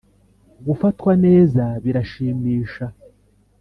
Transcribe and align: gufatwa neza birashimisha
gufatwa 0.65 1.11
neza 1.25 1.63
birashimisha 1.83 2.85